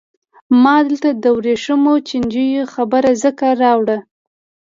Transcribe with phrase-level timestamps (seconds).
[0.63, 3.97] ما دلته د ورېښمو چینجیو خبره ځکه راوړه.